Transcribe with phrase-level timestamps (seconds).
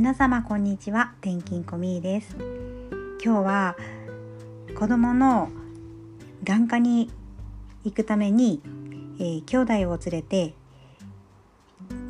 [0.00, 1.12] 皆様こんにちは。
[1.20, 2.34] 転勤コミーです。
[3.22, 3.76] 今日は
[4.74, 5.50] 子供の
[6.42, 7.10] 眼科に
[7.84, 8.62] 行くために、
[9.18, 10.54] えー、兄弟を連れて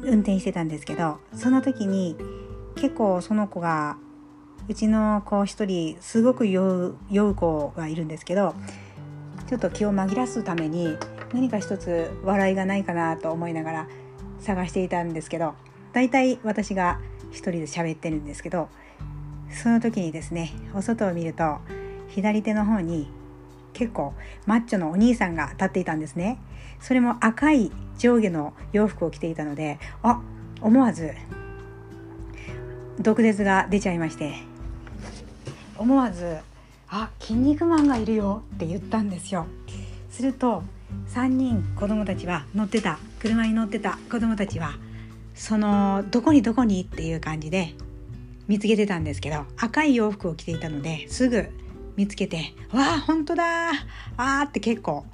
[0.02, 2.14] 運転してたんですけどその時に
[2.77, 3.96] 結構その子が
[4.68, 8.54] うちの子一人すごく酔う子がいるんですけど
[9.48, 10.96] ちょっと気を紛らすために
[11.34, 13.88] 何か一つ笑いがないかなと思いながら
[14.38, 15.54] 探していたんですけど
[15.93, 18.69] 大体私が一人で喋ってるんですけど
[19.51, 21.59] その時にですねお外を見ると
[22.09, 23.09] 左手の方に
[23.73, 24.15] 結構
[24.47, 26.38] マッチョのお兄さんが立っていたんですね。
[26.80, 30.21] それも赤い上下の洋服を着ていたのであ
[30.61, 31.12] 思わず
[32.98, 34.35] 毒舌が出ちゃいまして
[35.77, 36.38] 思わず
[36.88, 39.47] 「あ筋肉マンがいるよ」って言ったんですよ。
[40.10, 40.62] すると
[41.09, 42.99] 3人子供たちは乗ってた。
[43.21, 44.73] 車に乗ってた子供たちは
[45.41, 47.73] そのどこにどこにっていう感じで
[48.46, 51.49] 見つけてたんですけど赤い洋服を着ていたのですぐ
[51.97, 53.71] 見つけて「わあ本当だ
[54.19, 55.07] あ」って結構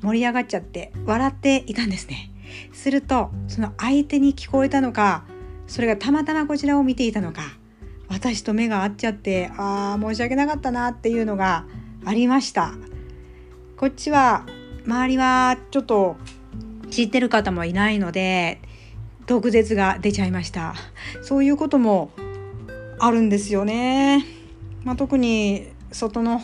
[0.00, 2.30] 盛り上がっちゃって笑っていたんですね。
[2.72, 5.24] するとその相手に聞こえたのか
[5.66, 7.42] それがたまたまこちらを見ていたのか
[8.08, 11.66] 私と目が合っちゃってああ申し訳なかったなっていうのが
[12.04, 12.72] ありました。
[13.76, 14.46] こっちは
[14.86, 16.16] 周りはちょっと
[16.88, 18.60] 知ってる方もいないので
[19.26, 20.74] 毒舌が出ちゃいました
[21.22, 22.10] そういうことも
[22.98, 24.24] あるんですよね、
[24.84, 26.40] まあ、特に外の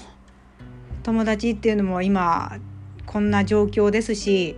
[1.03, 2.59] 友達っていうのも今
[3.07, 4.57] こんな状況ですし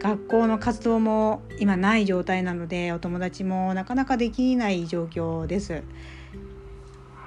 [0.00, 5.82] 学校の活動も今ない状態なのでお友達もなかなかできない状況です。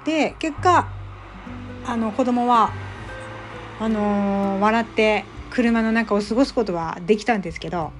[0.04, 0.86] で結果
[1.86, 2.70] あの子供は
[3.80, 7.92] あのー、笑って車の中を過ごすことはできたんですけど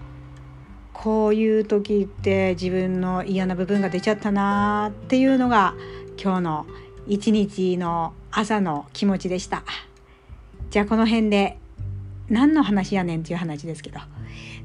[1.07, 5.77] こういう時って自分の嫌な部分が出ちゃったなっていうのが
[6.21, 6.67] 今日の
[7.07, 9.63] 一日の朝の気持ちでした。
[10.71, 11.59] じゃあこの辺で
[12.29, 14.01] 何の話やねんっていう話ですけど。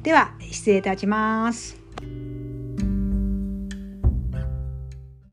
[0.01, 1.77] では失礼いたします。